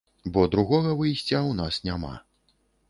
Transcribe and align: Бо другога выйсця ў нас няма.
Бо 0.37 0.45
другога 0.55 0.95
выйсця 1.03 1.21
ў 1.21 1.51
нас 1.61 1.81
няма. 1.91 2.13